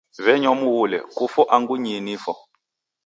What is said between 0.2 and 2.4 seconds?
W'enywa mghule, "kufo angu nyii nifo."